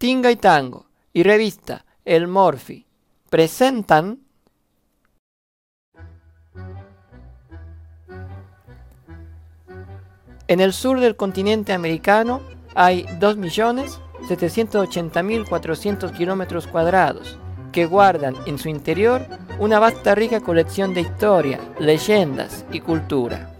Tinga 0.00 0.30
y 0.30 0.36
Tango 0.36 0.86
y 1.12 1.24
revista 1.24 1.84
El 2.06 2.26
Morphy 2.26 2.86
presentan 3.28 4.20
En 10.48 10.60
el 10.60 10.72
sur 10.72 11.00
del 11.00 11.16
continente 11.16 11.74
americano 11.74 12.40
hay 12.74 13.04
2.780.400 13.18 16.16
kilómetros 16.16 16.66
cuadrados 16.66 17.36
que 17.70 17.84
guardan 17.84 18.36
en 18.46 18.58
su 18.58 18.70
interior 18.70 19.26
una 19.58 19.80
vasta 19.80 20.14
rica 20.14 20.40
colección 20.40 20.94
de 20.94 21.02
historia, 21.02 21.60
leyendas 21.78 22.64
y 22.72 22.80
cultura. 22.80 23.50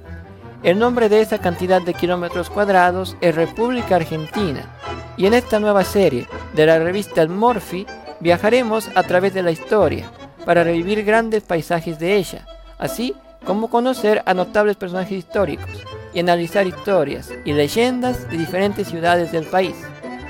El 0.62 0.78
nombre 0.78 1.10
de 1.10 1.20
esa 1.20 1.36
cantidad 1.36 1.82
de 1.82 1.92
kilómetros 1.92 2.48
cuadrados 2.48 3.14
es 3.20 3.34
República 3.34 3.96
Argentina, 3.96 4.74
y 5.20 5.26
en 5.26 5.34
esta 5.34 5.60
nueva 5.60 5.84
serie 5.84 6.26
de 6.54 6.64
la 6.64 6.78
revista 6.78 7.20
El 7.20 7.28
Morphy 7.28 7.86
viajaremos 8.20 8.88
a 8.94 9.02
través 9.02 9.34
de 9.34 9.42
la 9.42 9.50
historia 9.50 10.10
para 10.46 10.64
revivir 10.64 11.04
grandes 11.04 11.42
paisajes 11.42 11.98
de 11.98 12.16
ella, 12.16 12.46
así 12.78 13.14
como 13.44 13.68
conocer 13.68 14.22
a 14.24 14.32
notables 14.32 14.76
personajes 14.76 15.18
históricos 15.18 15.84
y 16.14 16.20
analizar 16.20 16.66
historias 16.66 17.30
y 17.44 17.52
leyendas 17.52 18.30
de 18.30 18.38
diferentes 18.38 18.88
ciudades 18.88 19.30
del 19.30 19.44
país, 19.44 19.76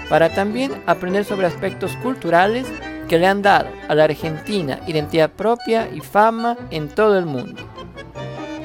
para 0.08 0.28
también 0.28 0.72
aprender 0.86 1.24
sobre 1.24 1.46
aspectos 1.46 1.94
culturales 2.02 2.66
que 3.08 3.16
le 3.16 3.28
han 3.28 3.42
dado 3.42 3.68
a 3.88 3.94
la 3.94 4.04
Argentina 4.04 4.80
identidad 4.88 5.30
propia 5.30 5.88
y 5.94 6.00
fama 6.00 6.56
en 6.72 6.88
todo 6.88 7.16
el 7.16 7.26
mundo. 7.26 7.62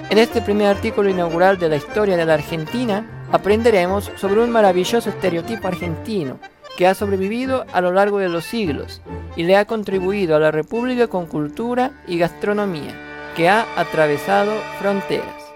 En 0.10 0.18
este 0.18 0.42
primer 0.42 0.68
artículo 0.70 1.08
inaugural 1.08 1.60
de 1.60 1.70
la 1.70 1.76
historia 1.76 2.18
de 2.18 2.26
la 2.26 2.34
Argentina, 2.34 3.15
aprenderemos 3.32 4.12
sobre 4.16 4.42
un 4.42 4.52
maravilloso 4.52 5.10
estereotipo 5.10 5.68
argentino 5.68 6.40
que 6.78 6.88
ha 6.88 6.94
sobrevivido 6.94 7.66
a 7.74 7.82
lo 7.82 7.92
largo 7.92 8.20
de 8.20 8.30
los 8.30 8.46
siglos 8.46 9.02
y 9.36 9.44
le 9.44 9.58
ha 9.58 9.66
contribuido 9.66 10.36
a 10.36 10.40
la 10.40 10.52
República 10.52 11.08
con 11.08 11.26
cultura 11.26 11.92
y 12.08 12.18
gastronomía, 12.18 12.94
que 13.36 13.50
ha 13.50 13.66
atravesado 13.78 14.52
fronteras. 14.80 15.54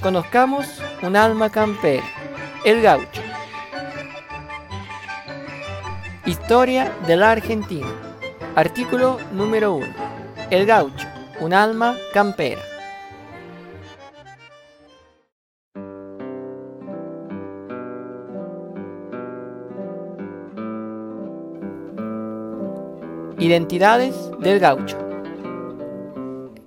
Conozcamos 0.00 0.66
un 1.02 1.16
alma 1.16 1.50
campera, 1.50 2.04
el 2.64 2.82
gaucho. 2.82 3.22
Historia 6.24 6.92
de 7.06 7.16
la 7.16 7.32
Argentina. 7.32 7.88
Artículo 8.54 9.18
número 9.32 9.74
1. 9.74 9.86
El 10.50 10.66
gaucho, 10.66 11.06
un 11.40 11.54
alma 11.54 11.96
campera. 12.12 12.60
Identidades 23.50 24.14
del 24.38 24.60
gaucho. 24.60 24.96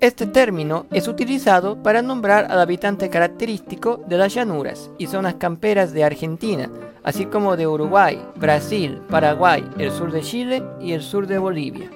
Este 0.01 0.25
término 0.25 0.85
es 0.91 1.07
utilizado 1.07 1.81
para 1.81 2.01
nombrar 2.01 2.51
al 2.51 2.59
habitante 2.59 3.09
característico 3.09 4.01
de 4.05 4.17
las 4.17 4.33
llanuras 4.33 4.91
y 4.97 5.07
zonas 5.07 5.35
camperas 5.35 5.93
de 5.93 6.03
Argentina, 6.03 6.69
así 7.01 7.25
como 7.27 7.55
de 7.55 7.67
Uruguay, 7.67 8.21
Brasil, 8.35 9.01
Paraguay, 9.09 9.63
el 9.77 9.91
sur 9.91 10.11
de 10.11 10.19
Chile 10.19 10.61
y 10.81 10.91
el 10.91 11.01
sur 11.01 11.25
de 11.25 11.37
Bolivia. 11.37 11.89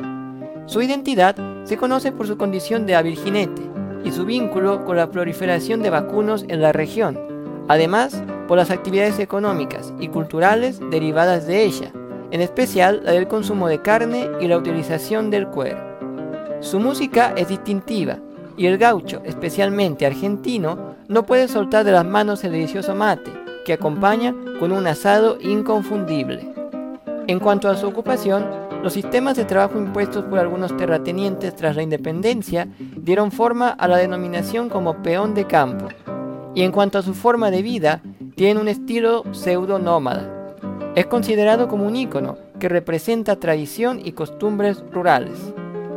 Su 0.68 0.82
identidad 0.82 1.36
se 1.66 1.76
conoce 1.76 2.14
por 2.14 2.26
su 2.26 2.38
condición 2.38 2.86
de 2.86 2.96
hábil 2.96 3.18
jinete 3.18 3.64
y 4.06 4.14
su 4.14 4.24
vínculo 4.24 4.86
con 4.86 4.96
la 4.96 5.12
proliferación 5.12 5.82
de 5.82 5.90
vacunos 5.90 6.46
en 6.48 6.62
la 6.62 6.72
región, 6.72 7.20
además 7.68 8.24
por 8.48 8.58
las 8.58 8.72
actividades 8.72 9.20
económicas 9.20 9.94
y 10.00 10.08
culturales 10.08 10.80
derivadas 10.80 11.46
de 11.46 11.66
ella, 11.66 11.92
en 12.31 12.42
especial 12.42 13.02
la 13.03 13.11
del 13.11 13.28
consumo 13.28 13.67
de 13.67 13.81
carne 13.81 14.30
y 14.42 14.47
la 14.47 14.58
utilización 14.58 15.30
del 15.30 15.47
cuero. 15.47 15.80
Su 16.59 16.80
música 16.80 17.33
es 17.36 17.47
distintiva 17.47 18.20
y 18.58 18.66
el 18.66 18.78
gaucho, 18.78 19.22
especialmente 19.23 20.06
argentino, 20.06 20.95
no 21.08 21.26
puede 21.26 21.48
soltar 21.48 21.86
de 21.86 21.92
las 21.92 22.05
manos 22.05 22.43
el 22.43 22.52
delicioso 22.52 22.95
mate, 22.95 23.32
que 23.66 23.73
acompaña 23.73 24.33
con 24.60 24.71
un 24.71 24.87
asado 24.87 25.37
inconfundible. 25.39 26.54
En 27.27 27.39
cuanto 27.39 27.70
a 27.70 27.76
su 27.76 27.87
ocupación, 27.87 28.45
los 28.83 28.93
sistemas 28.93 29.36
de 29.36 29.45
trabajo 29.45 29.77
impuestos 29.77 30.26
por 30.26 30.39
algunos 30.39 30.76
terratenientes 30.77 31.55
tras 31.55 31.76
la 31.76 31.83
independencia 31.83 32.67
dieron 32.80 33.32
forma 33.32 33.70
a 33.70 33.87
la 33.87 33.98
denominación 33.98 34.70
como 34.70 35.02
peón 35.02 35.33
de 35.33 35.45
campo. 35.45 35.87
Y 36.55 36.64
en 36.64 36.71
cuanto 36.71 36.98
a 36.98 37.04
su 37.04 37.14
forma 37.14 37.52
de 37.52 37.61
vida, 37.61 38.02
tiene 38.36 38.60
un 38.60 38.67
estilo 38.67 39.23
pseudo-nómada. 39.32 40.36
Es 40.98 41.06
considerado 41.06 41.68
como 41.68 41.86
un 41.86 41.96
ícono 41.96 42.40
que 42.60 42.70
representa 42.70 43.36
tradición 43.36 44.02
y 44.04 44.14
costumbres 44.14 44.84
rurales. 44.92 45.38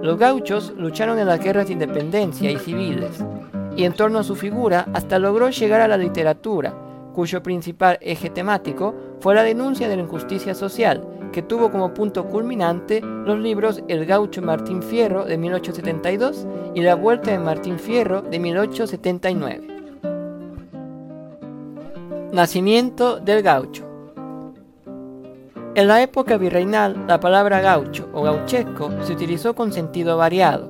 Los 0.03 0.19
gauchos 0.19 0.75
lucharon 0.77 1.19
en 1.19 1.27
las 1.27 1.41
guerras 1.41 1.69
de 1.69 1.73
independencia 1.73 2.51
y 2.51 2.59
civiles, 2.59 3.25
y 3.75 3.85
en 3.85 3.95
torno 3.95 4.19
a 4.19 4.25
su 4.25 4.37
figura 4.37 4.89
hasta 4.93 5.19
logró 5.19 5.49
llegar 5.49 5.81
a 5.81 5.89
la 5.89 5.97
literatura, 5.97 6.75
cuyo 7.15 7.43
principal 7.43 7.97
eje 8.03 8.29
temático 8.29 8.95
fue 9.21 9.35
la 9.35 9.43
denuncia 9.43 9.89
de 9.89 9.97
la 9.97 10.03
injusticia 10.03 10.55
social, 10.55 11.03
que 11.33 11.41
tuvo 11.41 11.71
como 11.71 11.95
punto 11.95 12.27
culminante 12.27 13.01
los 13.01 13.39
libros 13.39 13.83
El 13.89 14.05
gaucho 14.05 14.43
Martín 14.43 14.83
Fierro 14.83 15.25
de 15.25 15.39
1872 15.39 16.47
y 16.75 16.83
La 16.83 16.95
Vuelta 16.95 17.31
de 17.31 17.39
Martín 17.39 17.79
Fierro 17.79 18.21
de 18.21 18.39
1879. 18.39 19.67
Nacimiento 22.33 23.19
del 23.19 23.43
gaucho. 23.43 23.90
En 25.77 25.87
la 25.87 26.03
época 26.03 26.37
virreinal, 26.37 27.05
la 27.07 27.21
palabra 27.21 27.61
gaucho 27.61 28.09
o 28.13 28.23
gauchesco 28.23 28.91
se 29.03 29.13
utilizó 29.13 29.55
con 29.55 29.73
sentido 29.73 30.17
variado, 30.17 30.69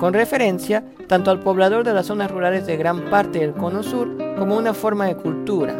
con 0.00 0.12
referencia 0.12 0.84
tanto 1.06 1.30
al 1.30 1.38
poblador 1.38 1.84
de 1.84 1.94
las 1.94 2.06
zonas 2.06 2.28
rurales 2.28 2.66
de 2.66 2.76
gran 2.76 3.08
parte 3.08 3.38
del 3.38 3.52
cono 3.52 3.84
sur 3.84 4.08
como 4.36 4.56
una 4.56 4.74
forma 4.74 5.06
de 5.06 5.14
cultura. 5.14 5.76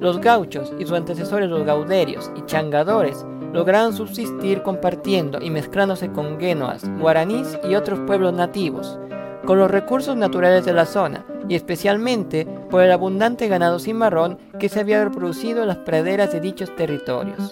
Los 0.00 0.20
gauchos 0.20 0.70
y 0.78 0.82
sus 0.84 0.92
antecesores 0.92 1.48
los 1.48 1.64
gauderios 1.64 2.30
y 2.36 2.44
changadores 2.44 3.24
lograron 3.54 3.94
subsistir 3.94 4.62
compartiendo 4.62 5.40
y 5.40 5.48
mezclándose 5.48 6.12
con 6.12 6.36
guenoas, 6.36 6.86
guaraníes 6.98 7.58
y 7.66 7.74
otros 7.74 8.00
pueblos 8.00 8.34
nativos, 8.34 8.98
con 9.46 9.58
los 9.58 9.70
recursos 9.70 10.14
naturales 10.14 10.66
de 10.66 10.74
la 10.74 10.84
zona 10.84 11.24
y 11.48 11.54
especialmente 11.54 12.46
por 12.68 12.82
el 12.82 12.92
abundante 12.92 13.48
ganado 13.48 13.78
cimarrón 13.78 14.36
que 14.60 14.68
se 14.68 14.80
había 14.80 15.02
reproducido 15.02 15.62
en 15.62 15.68
las 15.68 15.78
praderas 15.78 16.32
de 16.32 16.40
dichos 16.40 16.74
territorios. 16.76 17.50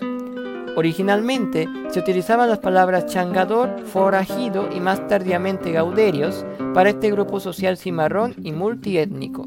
Originalmente 0.74 1.68
se 1.90 2.00
utilizaban 2.00 2.48
las 2.48 2.58
palabras 2.58 3.06
changador, 3.06 3.80
forajido 3.84 4.68
y 4.74 4.80
más 4.80 5.06
tardíamente 5.06 5.70
gauderios 5.70 6.46
para 6.72 6.90
este 6.90 7.10
grupo 7.10 7.40
social 7.40 7.76
cimarrón 7.76 8.34
y 8.42 8.52
multiétnico. 8.52 9.46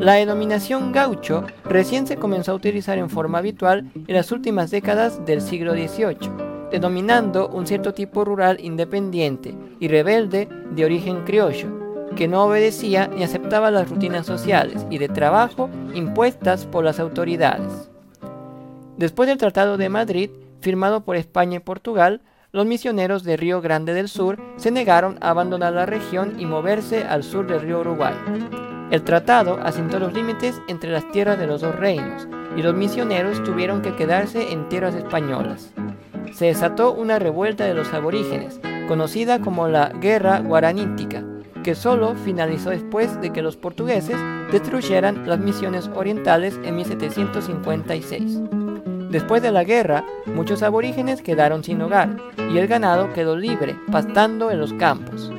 La 0.00 0.14
denominación 0.14 0.92
gaucho 0.92 1.44
recién 1.64 2.06
se 2.06 2.16
comenzó 2.16 2.52
a 2.52 2.54
utilizar 2.54 2.96
en 2.96 3.10
forma 3.10 3.36
habitual 3.36 3.90
en 3.94 4.14
las 4.14 4.32
últimas 4.32 4.70
décadas 4.70 5.22
del 5.26 5.42
siglo 5.42 5.74
XVIII, 5.74 6.30
denominando 6.70 7.48
un 7.48 7.66
cierto 7.66 7.92
tipo 7.92 8.24
rural 8.24 8.58
independiente 8.60 9.54
y 9.78 9.88
rebelde 9.88 10.48
de 10.70 10.86
origen 10.86 11.24
criollo, 11.24 11.68
que 12.16 12.28
no 12.28 12.44
obedecía 12.44 13.08
ni 13.08 13.24
aceptaba 13.24 13.70
las 13.70 13.90
rutinas 13.90 14.24
sociales 14.24 14.86
y 14.88 14.96
de 14.96 15.08
trabajo 15.08 15.68
impuestas 15.92 16.64
por 16.64 16.82
las 16.82 16.98
autoridades. 16.98 17.89
Después 19.00 19.30
del 19.30 19.38
Tratado 19.38 19.78
de 19.78 19.88
Madrid, 19.88 20.28
firmado 20.60 21.04
por 21.04 21.16
España 21.16 21.56
y 21.56 21.60
Portugal, 21.60 22.20
los 22.52 22.66
misioneros 22.66 23.24
de 23.24 23.38
Río 23.38 23.62
Grande 23.62 23.94
del 23.94 24.10
Sur 24.10 24.38
se 24.56 24.70
negaron 24.70 25.16
a 25.22 25.30
abandonar 25.30 25.72
la 25.72 25.86
región 25.86 26.38
y 26.38 26.44
moverse 26.44 27.04
al 27.04 27.22
sur 27.22 27.46
del 27.46 27.62
río 27.62 27.80
Uruguay. 27.80 28.12
El 28.90 29.02
tratado 29.02 29.58
asentó 29.62 29.98
los 29.98 30.12
límites 30.12 30.60
entre 30.68 30.90
las 30.90 31.10
tierras 31.12 31.38
de 31.38 31.46
los 31.46 31.62
dos 31.62 31.76
reinos 31.76 32.28
y 32.58 32.62
los 32.62 32.74
misioneros 32.74 33.42
tuvieron 33.42 33.80
que 33.80 33.96
quedarse 33.96 34.52
en 34.52 34.68
tierras 34.68 34.94
españolas. 34.94 35.72
Se 36.34 36.44
desató 36.44 36.92
una 36.92 37.18
revuelta 37.18 37.64
de 37.64 37.72
los 37.72 37.94
aborígenes, 37.94 38.60
conocida 38.86 39.40
como 39.40 39.66
la 39.66 39.88
Guerra 39.98 40.40
Guaranítica, 40.40 41.24
que 41.64 41.74
solo 41.74 42.16
finalizó 42.16 42.68
después 42.68 43.18
de 43.22 43.32
que 43.32 43.40
los 43.40 43.56
portugueses 43.56 44.18
destruyeran 44.52 45.26
las 45.26 45.38
misiones 45.38 45.88
orientales 45.94 46.60
en 46.64 46.76
1756. 46.76 48.59
Después 49.10 49.42
de 49.42 49.50
la 49.50 49.64
guerra, 49.64 50.04
muchos 50.24 50.62
aborígenes 50.62 51.20
quedaron 51.20 51.64
sin 51.64 51.82
hogar 51.82 52.16
y 52.52 52.58
el 52.58 52.68
ganado 52.68 53.12
quedó 53.12 53.36
libre, 53.36 53.76
pastando 53.90 54.52
en 54.52 54.60
los 54.60 54.72
campos. 54.72 55.32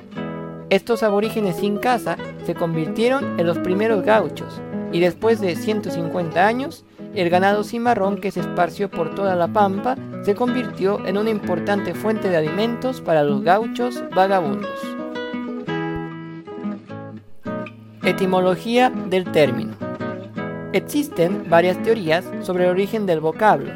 Estos 0.69 1.03
aborígenes 1.03 1.55
sin 1.55 1.77
casa 1.77 2.17
se 2.45 2.53
convirtieron 2.53 3.39
en 3.39 3.47
los 3.47 3.57
primeros 3.59 4.03
gauchos 4.03 4.61
y 4.91 4.99
después 4.99 5.39
de 5.39 5.55
150 5.55 6.45
años, 6.45 6.83
el 7.15 7.29
ganado 7.29 7.63
cimarrón 7.63 8.17
que 8.17 8.31
se 8.31 8.41
esparció 8.41 8.89
por 8.89 9.15
toda 9.15 9.35
la 9.37 9.47
pampa 9.47 9.95
se 10.23 10.35
convirtió 10.35 11.05
en 11.05 11.17
una 11.17 11.29
importante 11.29 11.93
fuente 11.93 12.27
de 12.29 12.35
alimentos 12.35 12.99
para 12.99 13.23
los 13.23 13.41
gauchos 13.41 14.03
vagabundos. 14.13 14.79
Etimología 18.03 18.89
del 18.89 19.31
término. 19.31 19.80
Existen 20.73 21.49
varias 21.49 21.81
teorías 21.83 22.23
sobre 22.41 22.63
el 22.63 22.69
origen 22.69 23.05
del 23.05 23.19
vocablo. 23.19 23.71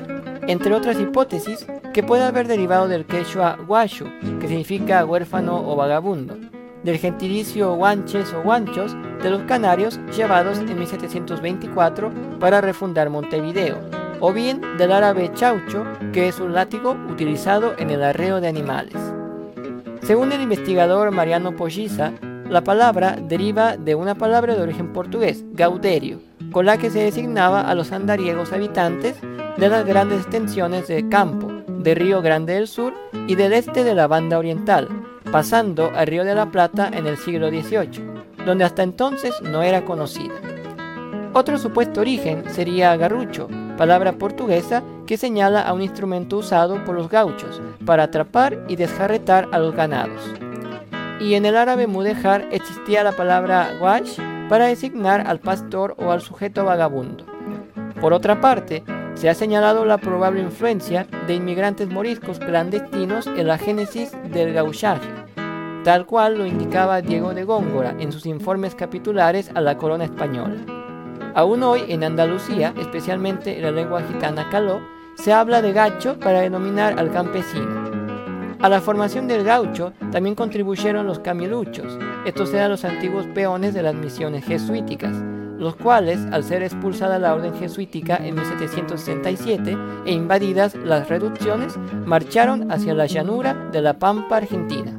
Entre 0.47 0.73
otras 0.73 0.97
hipótesis, 0.97 1.67
que 1.93 2.03
puede 2.03 2.23
haber 2.23 2.47
derivado 2.47 2.87
del 2.87 3.05
quechua 3.05 3.57
guachu, 3.67 4.05
que 4.39 4.47
significa 4.47 5.03
huérfano 5.03 5.69
o 5.69 5.75
vagabundo, 5.75 6.37
del 6.83 6.97
gentilicio 6.97 7.73
guanches 7.73 8.33
o 8.33 8.43
guanchos 8.43 8.95
de 9.21 9.29
los 9.29 9.41
canarios 9.43 9.99
llevados 10.15 10.59
en 10.59 10.77
1724 10.77 12.11
para 12.39 12.61
refundar 12.61 13.09
Montevideo, 13.09 13.77
o 14.21 14.31
bien 14.31 14.61
del 14.77 14.93
árabe 14.93 15.31
chaucho, 15.33 15.83
que 16.13 16.29
es 16.29 16.39
un 16.39 16.53
látigo 16.53 16.95
utilizado 17.09 17.73
en 17.77 17.89
el 17.89 18.03
arreo 18.03 18.39
de 18.39 18.47
animales. 18.47 18.95
Según 20.01 20.31
el 20.31 20.41
investigador 20.41 21.11
Mariano 21.11 21.57
Polliza, 21.57 22.13
la 22.49 22.63
palabra 22.63 23.17
deriva 23.21 23.75
de 23.75 23.95
una 23.95 24.15
palabra 24.15 24.55
de 24.55 24.61
origen 24.61 24.93
portugués, 24.93 25.43
gauderio, 25.53 26.19
con 26.51 26.65
la 26.65 26.77
que 26.77 26.89
se 26.89 26.99
designaba 26.99 27.61
a 27.61 27.75
los 27.75 27.91
andariegos 27.91 28.53
habitantes 28.53 29.17
de 29.57 29.69
las 29.69 29.85
grandes 29.85 30.21
extensiones 30.21 30.87
de 30.87 31.07
campo, 31.09 31.51
de 31.67 31.95
Río 31.95 32.21
Grande 32.21 32.53
del 32.53 32.67
Sur 32.67 32.93
y 33.27 33.35
del 33.35 33.53
este 33.53 33.83
de 33.83 33.95
la 33.95 34.07
banda 34.07 34.37
oriental, 34.37 34.87
pasando 35.31 35.91
al 35.95 36.07
Río 36.07 36.23
de 36.23 36.35
la 36.35 36.51
Plata 36.51 36.89
en 36.91 37.07
el 37.07 37.17
siglo 37.17 37.49
XVIII, 37.49 38.45
donde 38.45 38.63
hasta 38.63 38.83
entonces 38.83 39.33
no 39.41 39.63
era 39.63 39.85
conocida. 39.85 40.33
Otro 41.33 41.57
supuesto 41.57 42.01
origen 42.01 42.43
sería 42.49 42.95
garrucho, 42.95 43.49
palabra 43.77 44.13
portuguesa 44.13 44.83
que 45.05 45.17
señala 45.17 45.61
a 45.61 45.73
un 45.73 45.81
instrumento 45.81 46.37
usado 46.37 46.83
por 46.85 46.95
los 46.95 47.09
gauchos 47.09 47.61
para 47.85 48.03
atrapar 48.03 48.63
y 48.67 48.77
desjarretar 48.77 49.49
a 49.51 49.59
los 49.59 49.75
ganados. 49.75 50.21
Y 51.19 51.33
en 51.35 51.45
el 51.45 51.57
árabe 51.57 51.87
mudejar 51.87 52.47
existía 52.51 53.03
la 53.03 53.11
palabra 53.11 53.69
wash 53.79 54.17
para 54.49 54.67
designar 54.67 55.27
al 55.27 55.39
pastor 55.39 55.95
o 55.97 56.11
al 56.11 56.21
sujeto 56.21 56.65
vagabundo. 56.65 57.25
Por 57.99 58.13
otra 58.13 58.41
parte, 58.41 58.83
se 59.15 59.29
ha 59.29 59.33
señalado 59.33 59.85
la 59.85 59.97
probable 59.97 60.41
influencia 60.41 61.07
de 61.27 61.35
inmigrantes 61.35 61.89
moriscos 61.89 62.39
clandestinos 62.39 63.27
en 63.27 63.47
la 63.47 63.57
génesis 63.57 64.11
del 64.31 64.53
gauchaje, 64.53 65.09
tal 65.83 66.05
cual 66.05 66.37
lo 66.37 66.45
indicaba 66.45 67.01
Diego 67.01 67.33
de 67.33 67.45
Góngora 67.45 67.95
en 67.99 68.11
sus 68.11 68.25
informes 68.25 68.75
capitulares 68.75 69.49
a 69.55 69.61
la 69.61 69.77
corona 69.77 70.03
española. 70.03 70.57
Aún 71.33 71.63
hoy 71.63 71.83
en 71.87 72.03
Andalucía, 72.03 72.73
especialmente 72.77 73.57
en 73.57 73.63
la 73.63 73.71
lengua 73.71 74.01
gitana 74.03 74.49
caló, 74.49 74.81
se 75.15 75.31
habla 75.31 75.61
de 75.61 75.73
gacho 75.73 76.19
para 76.19 76.41
denominar 76.41 76.99
al 76.99 77.11
campesino. 77.11 77.84
A 78.59 78.69
la 78.69 78.81
formación 78.81 79.27
del 79.27 79.43
gaucho 79.43 79.93
también 80.11 80.35
contribuyeron 80.35 81.05
los 81.05 81.19
camiluchos, 81.19 81.97
estos 82.25 82.53
eran 82.53 82.71
los 82.71 82.85
antiguos 82.85 83.27
peones 83.27 83.73
de 83.73 83.83
las 83.83 83.93
misiones 83.93 84.45
jesuíticas, 84.45 85.15
los 85.57 85.75
cuales, 85.75 86.19
al 86.31 86.43
ser 86.43 86.63
expulsada 86.63 87.19
la 87.19 87.33
orden 87.33 87.53
jesuítica 87.53 88.17
en 88.17 88.35
1767 88.35 89.77
e 90.05 90.11
invadidas 90.11 90.75
las 90.75 91.07
reducciones, 91.07 91.77
marcharon 92.05 92.71
hacia 92.71 92.93
la 92.93 93.05
llanura 93.05 93.69
de 93.71 93.81
la 93.81 93.93
Pampa 93.99 94.37
Argentina. 94.37 94.91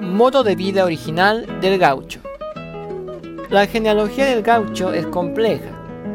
Modo 0.00 0.42
de 0.42 0.56
vida 0.56 0.84
original 0.84 1.60
del 1.60 1.78
gaucho. 1.78 2.20
La 3.50 3.66
genealogía 3.66 4.26
del 4.26 4.42
gaucho 4.42 4.92
es 4.92 5.06
compleja. 5.06 5.73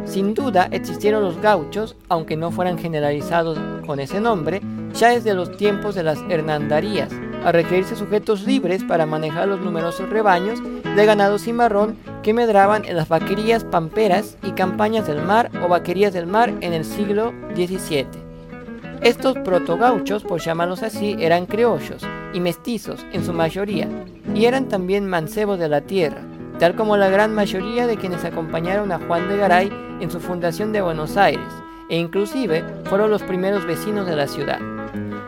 Sin 0.09 0.33
duda 0.33 0.67
existieron 0.71 1.21
los 1.21 1.39
gauchos, 1.39 1.95
aunque 2.09 2.35
no 2.35 2.49
fueran 2.49 2.79
generalizados 2.79 3.59
con 3.85 3.99
ese 3.99 4.19
nombre, 4.19 4.59
ya 4.95 5.09
desde 5.09 5.35
los 5.35 5.55
tiempos 5.55 5.93
de 5.93 6.01
las 6.01 6.17
hernandarías, 6.29 7.11
a 7.45 7.51
requerirse 7.51 7.95
sujetos 7.95 8.43
libres 8.47 8.83
para 8.83 9.05
manejar 9.05 9.47
los 9.47 9.59
numerosos 9.59 10.09
rebaños 10.09 10.59
de 10.83 11.05
ganado 11.05 11.37
cimarrón 11.37 11.95
que 12.23 12.33
medraban 12.33 12.85
en 12.85 12.97
las 12.97 13.07
vaquerías 13.07 13.63
pamperas 13.63 14.35
y 14.41 14.53
campañas 14.53 15.05
del 15.05 15.21
mar 15.21 15.51
o 15.63 15.67
vaquerías 15.67 16.11
del 16.11 16.25
mar 16.25 16.51
en 16.61 16.73
el 16.73 16.85
siglo 16.85 17.31
XVII. 17.53 18.07
Estos 19.01 19.37
protogauchos, 19.37 20.23
por 20.23 20.41
llamarlos 20.41 20.81
así, 20.81 21.17
eran 21.19 21.45
criollos 21.45 22.01
y 22.33 22.39
mestizos 22.39 23.05
en 23.13 23.23
su 23.23 23.31
mayoría, 23.31 23.87
y 24.33 24.45
eran 24.45 24.67
también 24.67 25.07
mancebos 25.07 25.59
de 25.59 25.69
la 25.69 25.81
tierra, 25.81 26.23
tal 26.59 26.75
como 26.75 26.97
la 26.97 27.09
gran 27.09 27.33
mayoría 27.33 27.87
de 27.87 27.97
quienes 27.97 28.25
acompañaron 28.25 28.91
a 28.91 28.99
Juan 28.99 29.29
de 29.29 29.37
Garay 29.37 29.71
en 30.01 30.11
su 30.11 30.19
fundación 30.19 30.71
de 30.73 30.81
Buenos 30.81 31.17
Aires, 31.17 31.47
e 31.89 31.97
inclusive 31.97 32.63
fueron 32.83 33.09
los 33.09 33.23
primeros 33.23 33.65
vecinos 33.65 34.05
de 34.05 34.15
la 34.15 34.27
ciudad. 34.27 34.59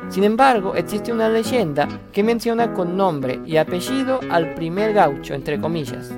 Sin 0.10 0.25
embargo, 0.25 0.75
existe 0.75 1.13
una 1.13 1.30
leyenda 1.30 1.88
que 2.12 2.22
menciona 2.22 2.74
con 2.74 2.98
nombre 2.98 3.39
y 3.45 3.56
apellido 3.56 4.19
al 4.30 4.54
primer 4.56 4.94
gaucho, 4.94 5.33
entre 5.33 5.60
comillas. 5.60 6.12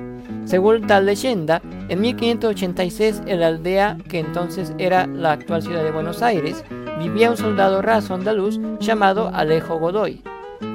Según 0.44 0.86
tal 0.86 1.06
leyenda, 1.06 1.62
en 1.88 2.00
1586 2.00 3.22
en 3.26 3.40
la 3.40 3.46
aldea 3.46 3.96
que 4.08 4.18
entonces 4.18 4.74
era 4.78 5.06
la 5.06 5.32
actual 5.32 5.62
ciudad 5.62 5.84
de 5.84 5.92
Buenos 5.92 6.22
Aires, 6.22 6.64
vivía 6.98 7.30
un 7.30 7.36
soldado 7.36 7.82
raso 7.82 8.14
andaluz 8.14 8.58
llamado 8.80 9.30
Alejo 9.32 9.78
Godoy. 9.78 10.22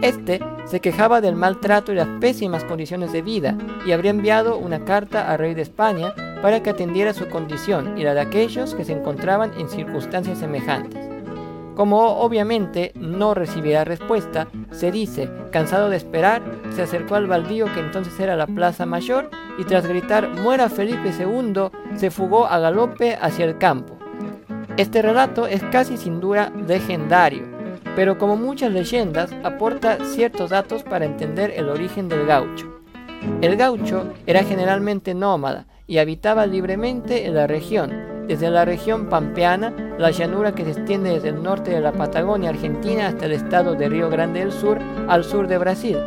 Este 0.02 0.40
se 0.70 0.82
quejaba 0.82 1.20
del 1.20 1.36
maltrato 1.36 1.92
y 1.92 1.96
las 1.96 2.08
pésimas 2.20 2.64
condiciones 2.64 3.12
de 3.12 3.24
vida 3.24 3.58
y 3.86 3.92
habría 3.92 4.12
enviado 4.12 4.58
una 4.58 4.86
carta 4.86 5.32
al 5.32 5.40
rey 5.40 5.56
de 5.56 5.64
España 5.64 6.14
para 6.44 6.62
que 6.62 6.70
atendiera 6.70 7.14
su 7.14 7.28
condición 7.28 7.98
y 7.98 8.04
la 8.04 8.14
de 8.14 8.22
aquellos 8.22 8.76
que 8.76 8.86
se 8.86 8.94
encontraban 8.94 9.52
en 9.58 9.68
circunstancias 9.68 10.38
semejantes. 10.38 11.10
Como 11.76 12.20
obviamente 12.20 12.92
no 12.96 13.34
recibirá 13.34 13.84
respuesta, 13.84 14.48
se 14.72 14.92
dice, 14.92 15.30
cansado 15.52 15.90
de 15.90 15.98
esperar, 15.98 16.42
se 16.76 16.84
acercó 16.84 17.16
al 17.16 17.28
baldío 17.28 17.66
que 17.74 17.80
entonces 17.80 18.20
era 18.20 18.36
la 18.36 18.48
Plaza 18.48 18.86
Mayor 18.86 19.30
y 19.58 19.64
tras 19.64 19.88
gritar 19.88 20.30
muera 20.30 20.70
Felipe 20.70 21.12
II, 21.18 21.70
se 21.96 22.12
fugó 22.12 22.46
a 22.46 22.60
galope 22.60 23.18
hacia 23.20 23.46
el 23.46 23.58
campo. 23.58 23.98
Este 24.78 25.02
relato 25.02 25.48
es 25.48 25.64
casi 25.72 25.98
sin 25.98 26.20
duda 26.20 26.52
legendario, 26.68 27.44
pero 28.00 28.18
como 28.18 28.38
muchas 28.38 28.72
leyendas 28.72 29.30
aporta 29.44 29.98
ciertos 30.06 30.52
datos 30.52 30.84
para 30.84 31.04
entender 31.04 31.52
el 31.58 31.68
origen 31.68 32.08
del 32.08 32.26
gaucho. 32.26 32.80
El 33.42 33.58
gaucho 33.58 34.14
era 34.26 34.42
generalmente 34.46 35.14
nómada 35.14 35.66
y 35.86 35.98
habitaba 35.98 36.46
libremente 36.46 37.26
en 37.26 37.36
la 37.36 37.46
región, 37.46 37.92
desde 38.26 38.50
la 38.52 38.64
región 38.64 39.10
pampeana, 39.10 39.74
la 39.98 40.12
llanura 40.12 40.56
que 40.56 40.64
se 40.64 40.72
extiende 40.72 41.10
desde 41.10 41.28
el 41.28 41.44
norte 41.44 41.72
de 41.72 41.82
la 41.82 41.92
Patagonia 41.92 42.52
Argentina 42.52 43.08
hasta 43.08 43.26
el 43.26 43.34
estado 43.34 43.76
de 43.76 43.90
Río 43.90 44.10
Grande 44.10 44.40
del 44.40 44.54
Sur, 44.54 44.80
al 45.10 45.26
sur 45.26 45.50
de 45.50 45.58
Brasil, 45.58 45.98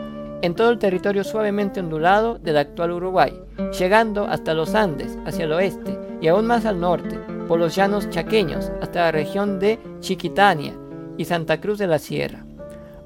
en 0.41 0.55
todo 0.55 0.71
el 0.71 0.79
territorio 0.79 1.25
suavemente 1.25 1.81
ondulado 1.81 2.39
del 2.39 2.57
actual 2.57 2.93
Uruguay, 2.93 3.39
llegando 3.79 4.25
hasta 4.25 4.55
los 4.55 4.75
Andes, 4.75 5.19
hacia 5.27 5.45
el 5.45 5.53
oeste, 5.53 5.99
y 6.23 6.29
aún 6.29 6.47
más 6.47 6.65
al 6.65 6.81
norte, 6.81 7.19
por 7.47 7.59
los 7.59 7.75
llanos 7.75 8.09
chaqueños, 8.09 8.73
hasta 8.81 9.01
la 9.01 9.13
región 9.13 9.59
de 9.59 9.79
Chiquitania 10.01 10.73
y 11.19 11.25
Santa 11.25 11.61
Cruz 11.61 11.79
de 11.79 11.87
la 11.87 11.99
Sierra. 11.99 12.45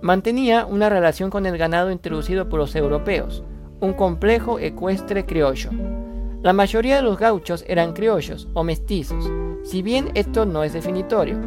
Mantenía 0.03 0.67
una 0.67 0.89
relación 0.89 1.31
con 1.31 1.47
el 1.47 1.57
ganado 1.59 1.91
introducido 1.91 2.49
por 2.49 2.61
los 2.61 2.77
europeos, 2.77 3.43
un 3.81 3.95
complejo 3.95 4.59
ecuestre 4.59 5.27
criollo. 5.27 5.71
La 6.43 6.53
mayoría 6.53 6.97
de 6.97 7.03
los 7.03 7.19
gauchos 7.19 7.65
eran 7.67 7.93
criollos 7.93 8.49
o 8.55 8.63
mestizos, 8.63 9.31
si 9.65 9.83
bien 9.83 10.11
esto 10.15 10.47
no 10.47 10.65
es 10.65 10.73
definitorio. 10.73 11.39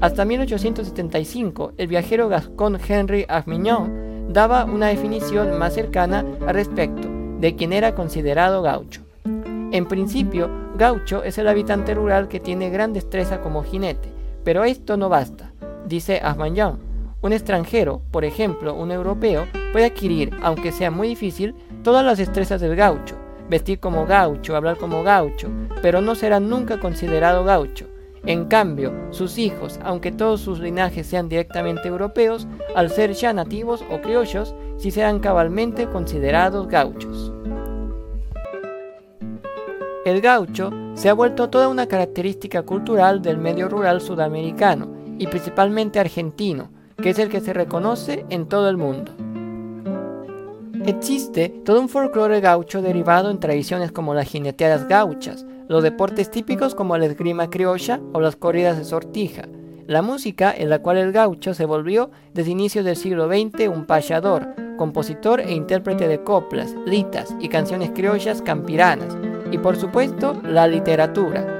Hasta 0.00 0.24
1875, 0.24 1.72
el 1.76 1.86
viajero 1.88 2.28
gascón 2.28 2.78
Henry 2.86 3.24
Armignon 3.28 4.32
daba 4.32 4.64
una 4.64 4.88
definición 4.88 5.58
más 5.58 5.74
cercana 5.74 6.24
al 6.46 6.54
respecto 6.54 7.08
de 7.40 7.54
quien 7.54 7.72
era 7.72 7.94
considerado 7.94 8.62
gaucho. 8.62 9.02
En 9.24 9.86
principio, 9.86 10.50
gaucho 10.76 11.22
es 11.22 11.38
el 11.38 11.48
habitante 11.48 11.94
rural 11.94 12.28
que 12.28 12.40
tiene 12.40 12.70
gran 12.70 12.92
destreza 12.92 13.40
como 13.40 13.62
jinete, 13.62 14.08
pero 14.44 14.64
esto 14.64 14.96
no 14.96 15.08
basta, 15.08 15.52
dice 15.86 16.20
Armignon. 16.22 16.78
Un 17.22 17.32
extranjero, 17.32 18.02
por 18.10 18.24
ejemplo 18.24 18.74
un 18.74 18.90
europeo, 18.90 19.46
puede 19.72 19.86
adquirir, 19.86 20.32
aunque 20.42 20.72
sea 20.72 20.90
muy 20.90 21.08
difícil, 21.08 21.54
todas 21.82 22.04
las 22.04 22.18
destrezas 22.18 22.60
del 22.60 22.76
gaucho, 22.76 23.16
vestir 23.48 23.80
como 23.80 24.06
gaucho, 24.06 24.54
hablar 24.54 24.76
como 24.76 25.02
gaucho, 25.02 25.48
pero 25.80 26.00
no 26.00 26.14
será 26.14 26.40
nunca 26.40 26.78
considerado 26.78 27.44
gaucho. 27.44 27.86
En 28.26 28.46
cambio, 28.46 28.92
sus 29.10 29.38
hijos, 29.38 29.78
aunque 29.84 30.10
todos 30.10 30.40
sus 30.40 30.58
linajes 30.58 31.06
sean 31.06 31.28
directamente 31.28 31.88
europeos, 31.88 32.46
al 32.74 32.90
ser 32.90 33.12
ya 33.12 33.32
nativos 33.32 33.84
o 33.90 34.00
criollos, 34.00 34.54
sí 34.78 34.90
serán 34.90 35.20
cabalmente 35.20 35.86
considerados 35.86 36.66
gauchos. 36.66 37.32
El 40.04 40.20
gaucho 40.20 40.70
se 40.94 41.08
ha 41.08 41.14
vuelto 41.14 41.50
toda 41.50 41.68
una 41.68 41.86
característica 41.86 42.62
cultural 42.62 43.22
del 43.22 43.38
medio 43.38 43.68
rural 43.68 44.00
sudamericano 44.00 44.95
y 45.18 45.26
principalmente 45.26 45.98
argentino, 45.98 46.70
que 46.96 47.10
es 47.10 47.18
el 47.18 47.28
que 47.28 47.40
se 47.40 47.52
reconoce 47.52 48.24
en 48.30 48.46
todo 48.46 48.68
el 48.68 48.76
mundo. 48.76 49.12
Existe 50.84 51.48
todo 51.64 51.80
un 51.80 51.88
folclore 51.88 52.40
gaucho 52.40 52.80
derivado 52.80 53.30
en 53.30 53.40
tradiciones 53.40 53.90
como 53.90 54.14
las 54.14 54.28
jineteadas 54.28 54.86
gauchas, 54.86 55.44
los 55.68 55.82
deportes 55.82 56.30
típicos 56.30 56.74
como 56.74 56.96
la 56.96 57.06
esgrima 57.06 57.50
criolla 57.50 58.00
o 58.12 58.20
las 58.20 58.36
corridas 58.36 58.78
de 58.78 58.84
sortija, 58.84 59.48
la 59.86 60.02
música 60.02 60.54
en 60.56 60.70
la 60.70 60.80
cual 60.80 60.98
el 60.98 61.12
gaucho 61.12 61.54
se 61.54 61.64
volvió 61.64 62.10
desde 62.34 62.50
inicios 62.50 62.84
del 62.84 62.96
siglo 62.96 63.28
XX 63.28 63.68
un 63.68 63.84
payador, 63.84 64.48
compositor 64.76 65.40
e 65.40 65.52
intérprete 65.52 66.08
de 66.08 66.22
coplas, 66.22 66.74
litas 66.86 67.34
y 67.40 67.48
canciones 67.48 67.90
criollas 67.92 68.42
campiranas, 68.42 69.16
y 69.50 69.58
por 69.58 69.76
supuesto 69.76 70.40
la 70.44 70.66
literatura. 70.66 71.55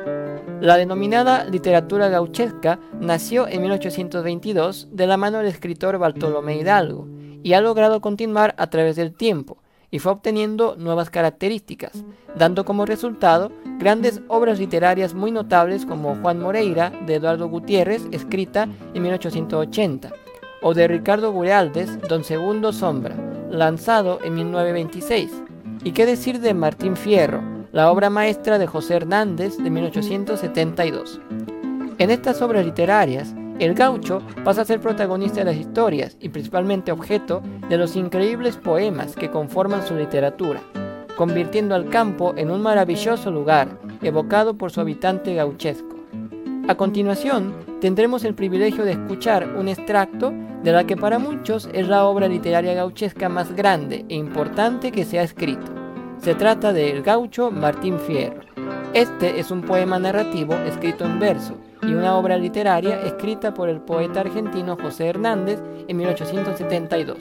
La 0.61 0.79
denominada 0.79 1.45
literatura 1.45 2.09
gauchesca 2.09 2.79
nació 2.99 3.47
en 3.47 3.61
1822 3.61 4.89
de 4.91 5.07
la 5.07 5.19
mano 5.19 5.39
del 5.39 5.49
escritor 5.49 5.99
Bartolomé 5.99 6.57
Hidalgo 6.57 7.07
y 7.43 7.53
ha 7.53 7.61
logrado 7.61 8.01
continuar 8.01 8.55
a 8.57 8.69
través 8.69 8.97
del 8.97 9.15
tiempo 9.15 9.59
y 9.91 9.99
fue 9.99 10.13
obteniendo 10.13 10.75
nuevas 10.77 11.11
características, 11.11 12.05
dando 12.37 12.65
como 12.65 12.87
resultado 12.87 13.53
grandes 13.79 14.23
obras 14.29 14.59
literarias 14.59 15.13
muy 15.15 15.31
notables 15.31 15.85
como 15.85 16.17
Juan 16.17 16.41
Moreira 16.41 16.91
de 17.07 17.17
Eduardo 17.17 17.49
Gutiérrez, 17.49 18.03
escrita 18.11 18.67
en 18.95 19.03
1880, 19.03 20.11
o 20.63 20.75
de 20.75 20.89
Ricardo 20.89 21.33
Gurealdes, 21.33 22.01
Don 22.09 22.25
Segundo 22.25 22.73
Sombra, 22.73 23.15
lanzado 23.51 24.21
en 24.25 24.35
1926. 24.35 25.31
¿Y 25.85 25.93
qué 25.93 26.07
decir 26.07 26.41
de 26.41 26.55
Martín 26.55 26.97
Fierro, 26.97 27.56
la 27.77 27.93
obra 27.93 28.09
maestra 28.09 28.59
de 28.59 28.67
José 28.67 28.95
Hernández 28.95 29.59
de 29.59 29.69
1872. 29.69 31.21
En 31.99 32.11
estas 32.11 32.41
obras 32.41 32.65
literarias, 32.65 33.35
el 33.59 33.75
gaucho 33.75 34.23
pasa 34.45 34.63
a 34.63 34.65
ser 34.65 34.81
protagonista 34.81 35.41
de 35.41 35.45
las 35.45 35.57
historias 35.57 36.17
y 36.19 36.31
principalmente 36.31 36.91
objeto 36.91 37.43
de 37.69 37.77
los 37.77 37.95
increíbles 37.95 38.57
poemas 38.57 39.15
que 39.15 39.31
conforman 39.31 39.87
su 39.87 39.95
literatura, 39.95 40.63
convirtiendo 41.19 41.75
al 41.75 41.91
campo 41.91 42.33
en 42.39 42.51
un 42.51 42.63
maravilloso 42.63 43.31
lugar 43.31 43.79
evocado 44.01 44.57
por 44.57 44.71
su 44.71 44.81
habitante 44.81 45.35
gauchesco. 45.35 45.97
A 46.69 46.77
continuación, 46.77 47.55
tendremos 47.83 48.25
el 48.25 48.35
privilegio 48.35 48.87
de 48.87 48.93
escuchar 48.93 49.55
un 49.55 49.69
extracto 49.69 50.33
de 50.63 50.73
la 50.73 50.87
que 50.87 50.97
para 50.97 51.19
muchos 51.19 51.69
es 51.75 51.87
la 51.89 52.07
obra 52.07 52.27
literaria 52.27 52.73
gauchesca 52.73 53.29
más 53.29 53.55
grande 53.55 54.07
e 54.09 54.15
importante 54.15 54.93
que 54.93 55.05
se 55.05 55.19
ha 55.19 55.23
escrito. 55.23 55.86
Se 56.19 56.35
trata 56.35 56.73
de 56.73 56.91
El 56.91 57.03
gaucho 57.03 57.51
Martín 57.51 57.99
Fierro. 58.01 58.41
Este 58.95 59.39
es 59.39 59.51
un 59.51 59.63
poema 59.63 59.99
narrativo 59.99 60.55
escrito 60.55 61.05
en 61.05 61.21
verso 61.21 61.57
y 61.83 61.93
una 61.95 62.17
obra 62.17 62.37
literaria 62.37 63.01
escrita 63.03 63.55
por 63.55 63.69
el 63.69 63.81
poeta 63.81 64.21
argentino 64.21 64.77
José 64.81 65.07
Hernández 65.09 65.61
en 65.87 65.97
1872. 65.97 67.19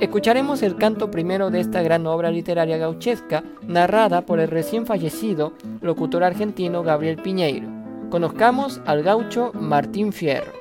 Escucharemos 0.00 0.62
el 0.62 0.76
canto 0.76 1.10
primero 1.10 1.50
de 1.50 1.60
esta 1.60 1.82
gran 1.82 2.06
obra 2.06 2.30
literaria 2.30 2.76
gauchesca, 2.76 3.44
narrada 3.66 4.22
por 4.22 4.40
el 4.40 4.48
recién 4.48 4.86
fallecido 4.86 5.52
locutor 5.80 6.24
argentino 6.24 6.82
Gabriel 6.82 7.16
Piñeiro. 7.22 7.68
Conozcamos 8.10 8.80
al 8.86 9.02
gaucho 9.02 9.52
Martín 9.54 10.12
Fierro. 10.12 10.52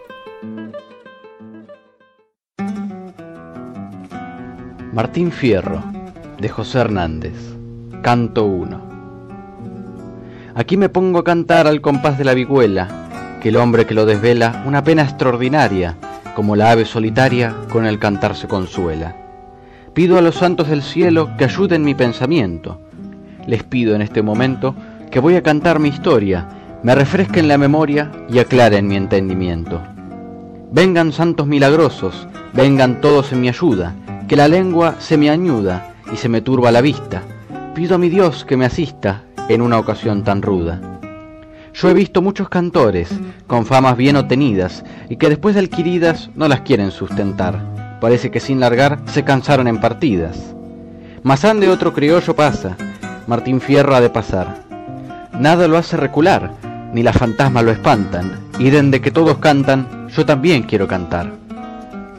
Martín 4.94 5.32
Fierro, 5.32 5.84
de 6.38 6.50
José 6.50 6.80
Hernández. 6.80 7.53
Canto 8.04 8.44
1. 8.44 8.82
Aquí 10.56 10.76
me 10.76 10.90
pongo 10.90 11.20
a 11.20 11.24
cantar 11.24 11.68
al 11.68 11.80
compás 11.80 12.18
de 12.18 12.26
la 12.26 12.34
vihuela, 12.34 13.40
que 13.42 13.48
el 13.48 13.56
hombre 13.56 13.86
que 13.86 13.94
lo 13.94 14.06
desvela 14.06 14.62
una 14.66 14.84
pena 14.84 15.04
extraordinaria, 15.04 15.96
como 16.36 16.58
la 16.58 16.72
ave 16.72 16.84
solitaria 16.84 17.56
con 17.72 17.86
el 17.86 18.00
cantar 18.00 18.36
se 18.36 18.50
consuela. 18.50 19.16
Pido 19.94 20.18
a 20.18 20.22
los 20.22 20.36
santos 20.36 20.68
del 20.68 20.84
cielo 20.84 21.30
que 21.38 21.46
ayuden 21.46 21.86
mi 21.86 21.96
pensamiento. 21.96 22.82
Les 23.48 23.64
pido 23.64 23.96
en 23.96 24.02
este 24.02 24.22
momento 24.22 24.76
que 25.10 25.22
voy 25.22 25.38
a 25.38 25.44
cantar 25.44 25.80
mi 25.80 25.88
historia, 25.88 26.50
me 26.84 26.96
refresquen 26.96 27.48
la 27.48 27.58
memoria 27.58 28.12
y 28.30 28.40
aclaren 28.40 28.86
mi 28.86 28.98
entendimiento. 28.98 29.82
Vengan 30.74 31.14
santos 31.14 31.48
milagrosos, 31.48 32.28
vengan 32.52 33.00
todos 33.00 33.32
en 33.32 33.40
mi 33.40 33.48
ayuda, 33.48 33.96
que 34.28 34.36
la 34.36 34.50
lengua 34.50 34.96
se 35.00 35.16
me 35.16 35.30
añuda 35.30 35.94
y 36.12 36.18
se 36.18 36.28
me 36.28 36.42
turba 36.42 36.70
la 36.70 36.82
vista 36.82 37.24
Pido 37.76 37.96
a 37.96 37.98
mi 37.98 38.08
Dios 38.10 38.46
que 38.46 38.56
me 38.56 38.66
asista 38.66 39.24
en 39.50 39.60
una 39.60 39.80
ocasión 39.80 40.24
tan 40.24 40.44
ruda. 40.44 40.80
Yo 41.74 41.90
he 41.90 41.96
visto 41.96 42.22
muchos 42.22 42.48
cantores 42.48 43.10
con 43.48 43.66
famas 43.66 43.98
bien 43.98 44.16
obtenidas 44.16 44.86
y 45.10 45.16
que 45.18 45.28
después 45.28 45.56
de 45.56 45.62
adquiridas 45.62 46.30
no 46.36 46.48
las 46.48 46.62
quieren 46.62 46.92
sustentar. 46.92 47.98
Parece 48.00 48.30
que 48.30 48.40
sin 48.40 48.60
largar 48.60 49.00
se 49.08 49.24
cansaron 49.24 49.68
en 49.68 49.82
partidas. 49.82 50.54
Mazán 51.24 51.60
de 51.60 51.70
otro 51.70 51.94
criollo 51.94 52.36
pasa, 52.36 52.78
Martín 53.26 53.60
Fierro 53.60 53.96
ha 53.96 54.02
de 54.02 54.12
pasar. 54.12 54.66
Nada 55.40 55.68
lo 55.68 55.80
hace 55.80 55.98
recular, 55.98 56.52
ni 56.94 57.02
las 57.02 57.18
fantasmas 57.18 57.64
lo 57.64 57.72
espantan, 57.72 58.50
y 58.60 58.70
dende 58.70 59.02
que 59.02 59.10
todos 59.10 59.40
cantan, 59.40 60.10
yo 60.10 60.28
también 60.28 60.62
quiero 60.62 60.88
cantar. 60.88 61.32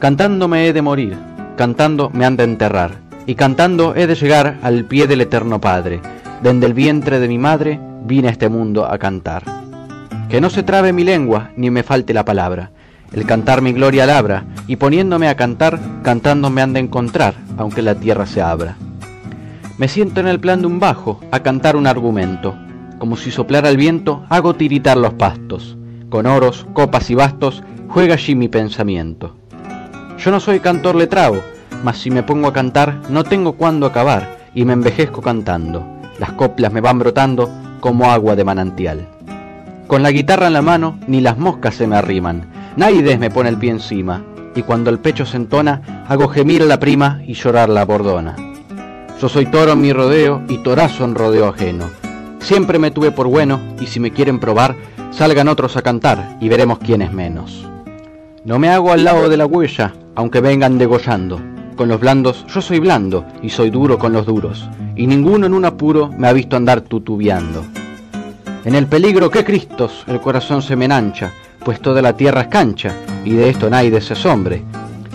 Cantando 0.01 0.49
me 0.49 0.67
he 0.67 0.73
de 0.73 0.83
morir, 0.83 1.17
cantando 1.57 2.11
me 2.11 2.25
han 2.25 2.37
de 2.37 2.43
enterrar 2.43 3.04
y 3.27 3.35
cantando 3.35 3.95
he 3.95 4.07
de 4.07 4.15
llegar 4.15 4.59
al 4.63 4.85
pie 4.85 5.07
del 5.07 5.21
eterno 5.21 5.61
Padre, 5.61 6.01
desde 6.43 6.67
el 6.67 6.75
vientre 6.75 7.21
de 7.21 7.29
mi 7.29 7.39
madre 7.39 7.81
vine 8.05 8.29
a 8.29 8.31
este 8.31 8.49
mundo 8.49 8.87
a 8.87 8.99
cantar. 8.99 9.43
Que 10.29 10.41
no 10.41 10.51
se 10.51 10.63
trabe 10.63 10.93
mi 10.93 11.05
lengua 11.05 11.51
ni 11.57 11.71
me 11.71 11.83
falte 11.83 12.13
la 12.13 12.25
palabra, 12.25 12.71
el 13.13 13.25
cantar 13.27 13.63
mi 13.63 13.73
gloria 13.73 14.07
labra, 14.07 14.45
y 14.67 14.77
poniéndome 14.77 15.29
a 15.29 15.37
cantar, 15.37 15.79
cantando 16.03 16.51
me 16.51 16.63
han 16.63 16.73
de 16.73 16.81
encontrar, 16.81 17.35
aunque 17.57 17.83
la 17.83 17.95
tierra 17.95 18.27
se 18.27 18.43
abra. 18.43 18.77
Me 19.79 19.89
siento 19.89 20.21
en 20.21 20.29
el 20.29 20.41
plan 20.41 20.61
de 20.61 20.67
un 20.67 20.81
bajo, 20.81 21.21
a 21.31 21.41
cantar 21.41 21.77
un 21.77 21.87
argumento, 21.87 22.55
como 22.99 23.17
si 23.17 23.31
soplara 23.31 23.69
el 23.69 23.77
viento, 23.77 24.25
hago 24.29 24.55
tiritar 24.55 24.97
los 24.97 25.15
pastos, 25.15 25.77
con 26.11 26.27
oros, 26.27 26.67
copas 26.73 27.11
y 27.11 27.15
bastos, 27.15 27.63
juega 27.89 28.15
allí 28.15 28.35
mi 28.35 28.49
pensamiento. 28.49 29.37
Yo 30.19 30.31
no 30.31 30.41
soy 30.41 30.61
cantor 30.61 30.95
letrado, 30.95 31.43
mas 31.85 31.99
si 31.99 32.11
me 32.11 32.23
pongo 32.23 32.49
a 32.49 32.53
cantar 32.53 32.99
no 33.11 33.23
tengo 33.23 33.53
cuándo 33.53 33.87
acabar 33.87 34.39
y 34.55 34.65
me 34.65 34.73
envejezco 34.73 35.21
cantando. 35.21 35.87
Las 36.19 36.33
coplas 36.33 36.73
me 36.73 36.81
van 36.81 36.99
brotando 36.99 37.51
como 37.81 38.11
agua 38.11 38.35
de 38.35 38.45
manantial. 38.45 39.07
Con 39.87 40.03
la 40.03 40.11
guitarra 40.11 40.47
en 40.47 40.55
la 40.55 40.63
mano 40.63 40.99
ni 41.07 41.21
las 41.21 41.37
moscas 41.37 41.75
se 41.75 41.87
me 41.87 41.97
arriman, 41.97 42.47
Naides 42.77 43.19
me 43.19 43.31
pone 43.31 43.51
el 43.51 43.59
pie 43.59 43.71
encima, 43.71 44.23
y 44.57 44.63
cuando 44.63 44.89
el 44.89 44.99
pecho 44.99 45.27
se 45.27 45.37
entona, 45.37 46.05
hago 46.09 46.29
gemir 46.29 46.63
a 46.63 46.67
la 46.67 46.81
prima 46.81 47.21
y 47.27 47.35
llorar 47.35 47.69
la 47.69 47.85
bordona. 47.85 48.35
Yo 49.21 49.29
soy 49.29 49.47
toro 49.47 49.73
en 49.73 49.81
mi 49.81 49.93
rodeo 49.93 50.43
y 50.49 50.59
torazo 50.59 51.05
en 51.05 51.15
rodeo 51.15 51.49
ajeno. 51.49 51.85
Siempre 52.41 52.79
me 52.79 52.91
tuve 52.91 53.11
por 53.11 53.29
bueno, 53.29 53.61
y 53.81 53.87
si 53.87 54.01
me 54.01 54.11
quieren 54.11 54.41
probar, 54.41 54.75
salgan 55.11 55.49
otros 55.49 55.77
a 55.77 55.83
cantar 55.83 56.37
y 56.41 56.49
veremos 56.49 56.79
quién 56.79 57.03
es 57.03 57.13
menos. 57.13 57.69
No 58.45 58.59
me 58.59 58.71
hago 58.71 58.93
al 58.93 59.05
lado 59.05 59.29
de 59.29 59.37
la 59.37 59.47
huella, 59.47 59.93
aunque 60.15 60.41
vengan 60.41 60.79
degollando. 60.79 61.54
Con 61.77 61.89
los 61.89 61.99
blandos 61.99 62.47
yo 62.47 62.63
soy 62.63 62.79
blando 62.79 63.25
y 63.43 63.51
soy 63.51 63.71
duro 63.71 63.99
con 63.99 64.13
los 64.13 64.27
duros, 64.27 64.69
y 64.95 65.09
ninguno 65.09 65.47
en 65.47 65.55
un 65.55 65.65
apuro 65.65 66.09
me 66.17 66.29
ha 66.29 66.33
visto 66.33 66.57
andar 66.57 66.83
tutubiando. 66.83 67.65
En 68.65 68.77
el 68.77 68.87
peligro 68.87 69.29
que 69.29 69.45
Cristos 69.45 70.05
el 70.07 70.21
corazón 70.21 70.63
se 70.63 70.77
me 70.77 70.85
enancha, 70.85 71.33
pues 71.65 71.81
toda 71.81 72.01
la 72.01 72.17
tierra 72.17 72.43
es 72.43 72.47
cancha, 72.47 72.95
y 73.25 73.33
de 73.33 73.51
esto 73.51 73.69
nadie 73.69 74.01
se 74.01 74.13
asombre. 74.13 74.63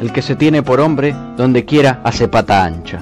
El 0.01 0.11
que 0.11 0.21
se 0.21 0.35
tiene 0.35 0.61
por 0.61 0.81
hombre, 0.81 1.15
donde 1.37 1.63
quiera 1.63 2.01
hace 2.03 2.27
pata 2.27 2.65
ancha. 2.65 3.01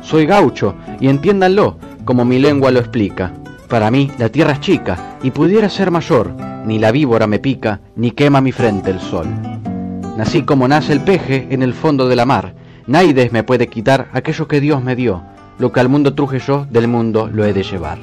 Soy 0.00 0.24
gaucho, 0.24 0.74
y 1.00 1.08
entiéndanlo, 1.08 1.78
como 2.04 2.24
mi 2.24 2.38
lengua 2.38 2.70
lo 2.70 2.78
explica. 2.78 3.32
Para 3.68 3.90
mí 3.90 4.10
la 4.18 4.28
tierra 4.28 4.52
es 4.52 4.60
chica, 4.60 5.16
y 5.22 5.32
pudiera 5.32 5.68
ser 5.68 5.90
mayor, 5.90 6.32
ni 6.66 6.78
la 6.78 6.92
víbora 6.92 7.26
me 7.26 7.40
pica, 7.40 7.80
ni 7.96 8.12
quema 8.12 8.40
mi 8.40 8.52
frente 8.52 8.90
el 8.90 9.00
sol. 9.00 9.26
Nací 10.16 10.42
como 10.42 10.68
nace 10.68 10.92
el 10.92 11.00
peje 11.00 11.48
en 11.50 11.62
el 11.62 11.74
fondo 11.74 12.08
de 12.08 12.16
la 12.16 12.26
mar, 12.26 12.54
Naides 12.86 13.32
me 13.32 13.44
puede 13.44 13.68
quitar 13.68 14.08
aquello 14.12 14.48
que 14.48 14.60
Dios 14.60 14.82
me 14.82 14.96
dio, 14.96 15.22
lo 15.58 15.72
que 15.72 15.80
al 15.80 15.88
mundo 15.88 16.14
truje 16.14 16.40
yo, 16.40 16.66
del 16.70 16.88
mundo 16.88 17.28
lo 17.32 17.44
he 17.44 17.52
de 17.52 17.62
llevar. 17.62 17.98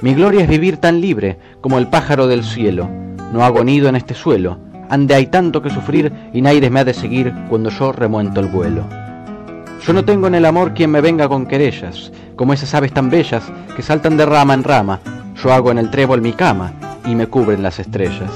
Mi 0.00 0.14
gloria 0.14 0.42
es 0.42 0.48
vivir 0.48 0.78
tan 0.78 1.00
libre 1.00 1.38
como 1.60 1.78
el 1.78 1.86
pájaro 1.86 2.26
del 2.26 2.42
cielo, 2.42 2.88
no 3.32 3.44
hago 3.44 3.62
nido 3.62 3.88
en 3.88 3.94
este 3.94 4.14
suelo, 4.14 4.58
ande 4.88 5.14
hay 5.14 5.26
tanto 5.26 5.62
que 5.62 5.70
sufrir 5.70 6.12
y 6.32 6.42
Naides 6.42 6.70
me 6.70 6.80
ha 6.80 6.84
de 6.84 6.94
seguir 6.94 7.32
cuando 7.48 7.70
yo 7.70 7.92
remuento 7.92 8.40
el 8.40 8.46
vuelo. 8.46 8.84
Yo 9.86 9.92
no 9.92 10.04
tengo 10.04 10.26
en 10.26 10.34
el 10.34 10.44
amor 10.44 10.74
quien 10.74 10.90
me 10.90 11.00
venga 11.00 11.28
con 11.28 11.46
querellas, 11.46 12.12
como 12.34 12.52
esas 12.52 12.74
aves 12.74 12.92
tan 12.92 13.10
bellas 13.10 13.44
que 13.76 13.82
saltan 13.82 14.16
de 14.16 14.26
rama 14.26 14.54
en 14.54 14.64
rama, 14.64 15.00
yo 15.42 15.52
hago 15.52 15.70
en 15.70 15.78
el 15.78 15.90
trébol 15.90 16.20
mi 16.20 16.32
cama 16.32 16.72
y 17.06 17.14
me 17.14 17.26
cubren 17.26 17.62
las 17.62 17.78
estrellas. 17.78 18.30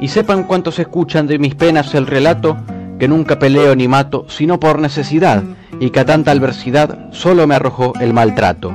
Y 0.00 0.08
sepan 0.08 0.44
cuántos 0.44 0.78
escuchan 0.78 1.26
de 1.26 1.38
mis 1.38 1.54
penas 1.54 1.94
el 1.94 2.06
relato, 2.06 2.56
que 3.00 3.08
nunca 3.08 3.38
peleo 3.38 3.74
ni 3.74 3.88
mato, 3.88 4.26
sino 4.28 4.60
por 4.60 4.78
necesidad, 4.78 5.42
y 5.80 5.88
que 5.88 6.00
a 6.00 6.04
tanta 6.04 6.32
adversidad 6.32 7.10
solo 7.12 7.46
me 7.46 7.54
arrojó 7.54 7.94
el 7.98 8.12
maltrato. 8.12 8.74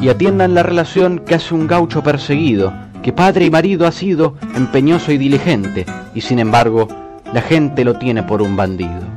Y 0.00 0.08
atiendan 0.08 0.54
la 0.54 0.64
relación 0.64 1.20
que 1.20 1.36
hace 1.36 1.54
un 1.54 1.68
gaucho 1.68 2.02
perseguido, 2.02 2.72
que 3.04 3.12
padre 3.12 3.46
y 3.46 3.50
marido 3.50 3.86
ha 3.86 3.92
sido 3.92 4.34
empeñoso 4.56 5.12
y 5.12 5.16
diligente, 5.16 5.86
y 6.12 6.22
sin 6.22 6.40
embargo 6.40 6.88
la 7.32 7.40
gente 7.40 7.84
lo 7.84 7.94
tiene 7.98 8.24
por 8.24 8.42
un 8.42 8.56
bandido. 8.56 9.11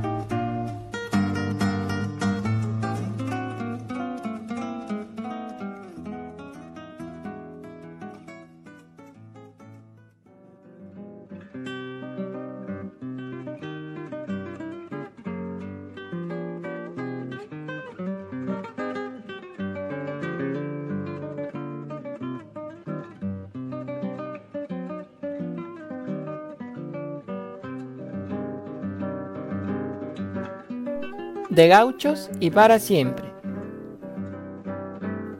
De 31.55 31.69
gauchos 31.69 32.29
y 32.41 32.51
para 32.51 32.79
siempre. 32.79 33.31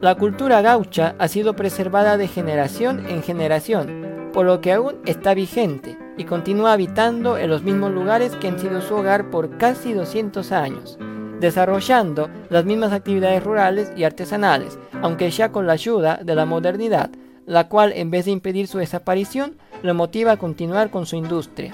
La 0.00 0.14
cultura 0.14 0.62
gaucha 0.62 1.14
ha 1.18 1.28
sido 1.28 1.54
preservada 1.54 2.16
de 2.16 2.26
generación 2.26 3.04
en 3.06 3.22
generación, 3.22 4.30
por 4.32 4.46
lo 4.46 4.62
que 4.62 4.72
aún 4.72 4.96
está 5.04 5.34
vigente 5.34 5.98
y 6.16 6.24
continúa 6.24 6.72
habitando 6.72 7.36
en 7.36 7.50
los 7.50 7.62
mismos 7.62 7.92
lugares 7.92 8.34
que 8.36 8.48
han 8.48 8.58
sido 8.58 8.80
su 8.80 8.94
hogar 8.94 9.28
por 9.28 9.58
casi 9.58 9.92
200 9.92 10.52
años, 10.52 10.98
desarrollando 11.38 12.30
las 12.48 12.64
mismas 12.64 12.92
actividades 12.92 13.44
rurales 13.44 13.92
y 13.94 14.04
artesanales, 14.04 14.78
aunque 15.02 15.30
ya 15.30 15.52
con 15.52 15.66
la 15.66 15.74
ayuda 15.74 16.20
de 16.24 16.34
la 16.34 16.46
modernidad, 16.46 17.10
la 17.44 17.68
cual 17.68 17.92
en 17.92 18.10
vez 18.10 18.24
de 18.24 18.30
impedir 18.30 18.68
su 18.68 18.78
desaparición, 18.78 19.58
lo 19.82 19.92
motiva 19.92 20.32
a 20.32 20.36
continuar 20.38 20.88
con 20.90 21.04
su 21.04 21.16
industria. 21.16 21.72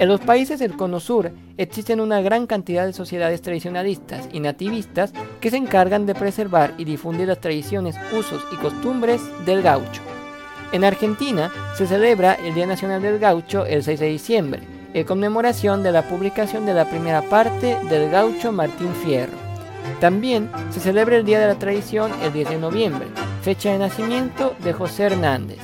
En 0.00 0.08
los 0.08 0.20
países 0.20 0.58
del 0.58 0.76
Cono 0.76 0.98
Sur 0.98 1.30
existen 1.56 2.00
una 2.00 2.20
gran 2.20 2.48
cantidad 2.48 2.84
de 2.84 2.92
sociedades 2.92 3.42
tradicionalistas 3.42 4.28
y 4.32 4.40
nativistas 4.40 5.12
que 5.40 5.50
se 5.50 5.56
encargan 5.56 6.04
de 6.04 6.16
preservar 6.16 6.74
y 6.78 6.84
difundir 6.84 7.28
las 7.28 7.40
tradiciones, 7.40 7.94
usos 8.12 8.44
y 8.52 8.56
costumbres 8.56 9.22
del 9.46 9.62
gaucho. 9.62 10.02
En 10.72 10.82
Argentina 10.82 11.52
se 11.76 11.86
celebra 11.86 12.34
el 12.34 12.54
Día 12.54 12.66
Nacional 12.66 13.00
del 13.02 13.20
Gaucho 13.20 13.64
el 13.66 13.84
6 13.84 14.00
de 14.00 14.06
diciembre, 14.08 14.62
en 14.94 15.06
conmemoración 15.06 15.84
de 15.84 15.92
la 15.92 16.02
publicación 16.02 16.66
de 16.66 16.74
la 16.74 16.90
primera 16.90 17.22
parte 17.22 17.78
del 17.88 18.10
gaucho 18.10 18.50
Martín 18.50 18.92
Fierro. 19.04 19.44
También 20.00 20.50
se 20.70 20.80
celebra 20.80 21.16
el 21.16 21.24
Día 21.24 21.38
de 21.38 21.46
la 21.46 21.58
Tradición 21.60 22.10
el 22.24 22.32
10 22.32 22.50
de 22.50 22.58
noviembre, 22.58 23.06
fecha 23.42 23.70
de 23.70 23.78
nacimiento 23.78 24.56
de 24.64 24.72
José 24.72 25.04
Hernández. 25.04 25.60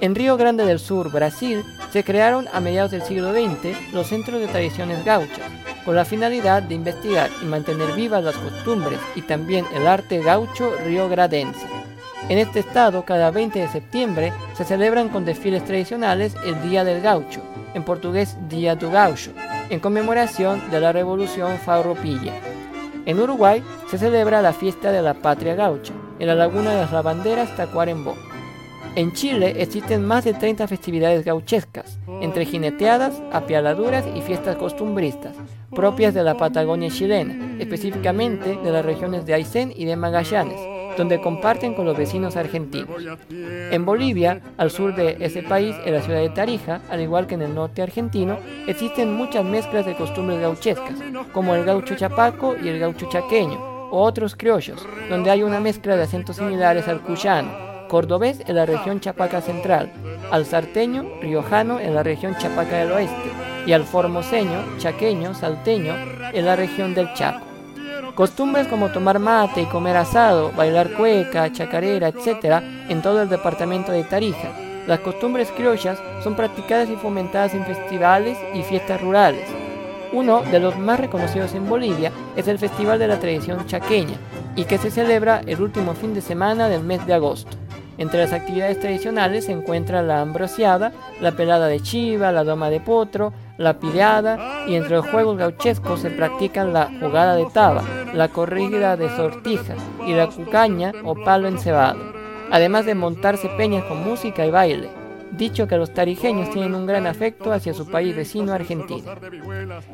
En 0.00 0.14
Río 0.14 0.38
Grande 0.38 0.64
del 0.64 0.78
Sur, 0.78 1.12
Brasil, 1.12 1.62
se 1.92 2.04
crearon 2.04 2.48
a 2.52 2.60
mediados 2.60 2.90
del 2.90 3.02
siglo 3.02 3.32
XX 3.32 3.92
los 3.92 4.06
centros 4.06 4.40
de 4.40 4.46
tradiciones 4.46 5.04
gauchas, 5.04 5.50
con 5.84 5.94
la 5.94 6.06
finalidad 6.06 6.62
de 6.62 6.74
investigar 6.74 7.28
y 7.42 7.44
mantener 7.44 7.92
vivas 7.92 8.24
las 8.24 8.36
costumbres 8.36 8.98
y 9.14 9.20
también 9.22 9.66
el 9.74 9.86
arte 9.86 10.20
gaucho 10.20 10.74
riogradense. 10.86 11.66
En 12.30 12.38
este 12.38 12.60
estado, 12.60 13.04
cada 13.04 13.30
20 13.30 13.58
de 13.58 13.68
septiembre 13.68 14.32
se 14.54 14.64
celebran 14.64 15.10
con 15.10 15.26
desfiles 15.26 15.64
tradicionales 15.64 16.34
el 16.46 16.62
Día 16.62 16.82
del 16.82 17.02
Gaucho, 17.02 17.42
en 17.74 17.82
portugués 17.82 18.38
Día 18.48 18.74
do 18.74 18.90
Gaucho, 18.90 19.32
en 19.68 19.80
conmemoración 19.80 20.70
de 20.70 20.80
la 20.80 20.92
Revolución 20.92 21.58
Farroupilha. 21.58 22.32
En 23.04 23.20
Uruguay 23.20 23.62
se 23.90 23.98
celebra 23.98 24.40
la 24.40 24.52
fiesta 24.52 24.92
de 24.92 25.02
la 25.02 25.14
Patria 25.14 25.56
Gaucha, 25.56 25.92
en 26.18 26.28
la 26.28 26.36
Laguna 26.36 26.70
de 26.70 26.82
las 26.82 26.92
Lavanderas 26.92 27.54
Tacuarembó. 27.56 28.16
En 28.94 29.12
Chile 29.12 29.54
existen 29.56 30.04
más 30.04 30.24
de 30.24 30.34
30 30.34 30.68
festividades 30.68 31.24
gauchescas, 31.24 31.98
entre 32.20 32.44
jineteadas, 32.44 33.22
apialaduras 33.32 34.04
y 34.14 34.20
fiestas 34.20 34.56
costumbristas, 34.56 35.34
propias 35.74 36.12
de 36.12 36.22
la 36.22 36.36
Patagonia 36.36 36.90
chilena, 36.90 37.56
específicamente 37.58 38.58
de 38.62 38.70
las 38.70 38.84
regiones 38.84 39.24
de 39.24 39.32
Aysén 39.32 39.72
y 39.74 39.86
de 39.86 39.96
Magallanes, 39.96 40.60
donde 40.98 41.22
comparten 41.22 41.72
con 41.72 41.86
los 41.86 41.96
vecinos 41.96 42.36
argentinos. 42.36 42.90
En 43.30 43.86
Bolivia, 43.86 44.42
al 44.58 44.70
sur 44.70 44.94
de 44.94 45.16
ese 45.20 45.42
país, 45.42 45.74
en 45.86 45.94
la 45.94 46.02
ciudad 46.02 46.20
de 46.20 46.28
Tarija, 46.28 46.82
al 46.90 47.00
igual 47.00 47.26
que 47.26 47.36
en 47.36 47.42
el 47.42 47.54
norte 47.54 47.80
argentino, 47.80 48.36
existen 48.66 49.14
muchas 49.14 49.42
mezclas 49.42 49.86
de 49.86 49.96
costumbres 49.96 50.38
gauchescas, 50.38 50.98
como 51.32 51.54
el 51.54 51.64
gaucho 51.64 51.94
chapaco 51.94 52.56
y 52.62 52.68
el 52.68 52.78
gaucho 52.78 53.08
chaqueño, 53.08 53.88
o 53.90 54.02
otros 54.02 54.36
criollos, 54.36 54.86
donde 55.08 55.30
hay 55.30 55.42
una 55.42 55.60
mezcla 55.60 55.96
de 55.96 56.02
acentos 56.02 56.36
similares 56.36 56.88
al 56.88 57.00
cuyano, 57.00 57.71
cordobés 57.92 58.40
en 58.46 58.56
la 58.56 58.64
región 58.64 59.00
Chapaca 59.00 59.42
Central, 59.42 59.92
al 60.30 60.46
sarteño, 60.46 61.04
riojano 61.20 61.78
en 61.78 61.94
la 61.94 62.02
región 62.02 62.34
Chapaca 62.38 62.78
del 62.78 62.90
Oeste 62.90 63.30
y 63.66 63.74
al 63.74 63.84
formoseño, 63.84 64.78
chaqueño, 64.78 65.34
salteño 65.34 65.92
en 66.32 66.46
la 66.46 66.56
región 66.56 66.94
del 66.94 67.12
Chaco. 67.12 67.44
Costumbres 68.14 68.66
como 68.66 68.88
tomar 68.88 69.18
mate 69.18 69.60
y 69.60 69.66
comer 69.66 69.98
asado, 69.98 70.52
bailar 70.52 70.94
cueca, 70.94 71.52
chacarera, 71.52 72.08
etc. 72.08 72.62
en 72.88 73.02
todo 73.02 73.20
el 73.20 73.28
departamento 73.28 73.92
de 73.92 74.04
Tarija. 74.04 74.48
Las 74.86 75.00
costumbres 75.00 75.50
criollas 75.54 75.98
son 76.24 76.34
practicadas 76.34 76.88
y 76.88 76.96
fomentadas 76.96 77.52
en 77.52 77.66
festivales 77.66 78.38
y 78.54 78.62
fiestas 78.62 79.02
rurales. 79.02 79.46
Uno 80.14 80.40
de 80.40 80.60
los 80.60 80.78
más 80.78 80.98
reconocidos 80.98 81.52
en 81.52 81.68
Bolivia 81.68 82.10
es 82.36 82.48
el 82.48 82.58
Festival 82.58 82.98
de 82.98 83.08
la 83.08 83.20
Tradición 83.20 83.66
Chaqueña, 83.66 84.16
y 84.56 84.64
que 84.64 84.78
se 84.78 84.90
celebra 84.90 85.42
el 85.46 85.60
último 85.60 85.94
fin 85.94 86.14
de 86.14 86.20
semana 86.20 86.68
del 86.68 86.82
mes 86.82 87.06
de 87.06 87.14
agosto. 87.14 87.56
Entre 87.98 88.20
las 88.20 88.32
actividades 88.32 88.80
tradicionales 88.80 89.44
se 89.46 89.52
encuentra 89.52 90.02
la 90.02 90.22
ambrosiada, 90.22 90.92
la 91.20 91.32
pelada 91.32 91.68
de 91.68 91.80
chiva, 91.80 92.32
la 92.32 92.42
doma 92.42 92.70
de 92.70 92.80
potro, 92.80 93.32
la 93.58 93.78
pileada 93.78 94.64
y 94.66 94.76
entre 94.76 94.96
los 94.96 95.06
juegos 95.08 95.36
gauchescos 95.36 96.00
se 96.00 96.10
practican 96.10 96.72
la 96.72 96.90
jugada 97.00 97.36
de 97.36 97.46
taba, 97.52 97.84
la 98.14 98.28
corrida 98.28 98.96
de 98.96 99.08
sortija 99.10 99.74
y 100.06 100.14
la 100.14 100.28
cucaña 100.28 100.92
o 101.04 101.14
palo 101.14 101.48
encebado, 101.48 102.00
además 102.50 102.86
de 102.86 102.94
montarse 102.94 103.48
peñas 103.50 103.84
con 103.84 104.02
música 104.02 104.46
y 104.46 104.50
baile. 104.50 104.88
Dicho 105.32 105.66
que 105.66 105.78
los 105.78 105.94
tarijeños 105.94 106.50
tienen 106.50 106.74
un 106.74 106.86
gran 106.86 107.06
afecto 107.06 107.52
hacia 107.52 107.72
su 107.72 107.90
país 107.90 108.14
vecino 108.14 108.52
Argentina. 108.52 109.14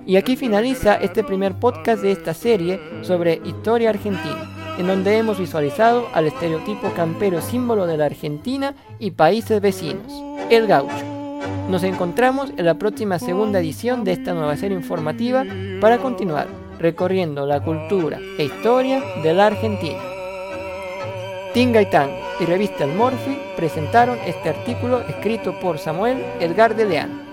Y 0.05 0.17
aquí 0.17 0.35
finaliza 0.37 0.97
este 0.97 1.23
primer 1.23 1.55
podcast 1.55 2.03
de 2.03 2.11
esta 2.11 2.35
serie 2.35 2.81
sobre 3.03 3.41
historia 3.45 3.91
argentina 3.91 4.58
en 4.79 4.87
donde 4.87 5.19
hemos 5.19 5.38
visualizado 5.38 6.07
al 6.14 6.27
estereotipo 6.29 6.93
campero 6.95 7.41
símbolo 7.43 7.87
de 7.87 7.97
la 7.97 8.07
Argentina 8.07 8.75
y 8.99 9.11
países 9.11 9.61
vecinos, 9.61 10.12
el 10.51 10.67
gaucho. 10.67 11.05
Nos 11.69 11.83
encontramos 11.83 12.51
en 12.57 12.64
la 12.64 12.79
próxima 12.79 13.19
segunda 13.19 13.59
edición 13.59 14.05
de 14.05 14.12
esta 14.12 14.33
nueva 14.33 14.57
serie 14.57 14.77
informativa 14.77 15.45
para 15.81 15.99
continuar 15.99 16.47
recorriendo 16.79 17.45
la 17.45 17.62
cultura 17.62 18.19
e 18.38 18.45
historia 18.45 19.03
de 19.23 19.35
la 19.35 19.47
Argentina. 19.47 19.99
Tinga 21.53 21.83
y 21.83 21.91
Tango 21.91 22.17
y 22.41 22.45
revista 22.45 22.85
El 22.85 22.95
Morphy 22.95 23.37
presentaron 23.57 24.17
este 24.25 24.51
artículo 24.51 25.01
escrito 25.09 25.59
por 25.61 25.79
Samuel 25.79 26.25
Edgar 26.41 26.77
de. 26.77 27.28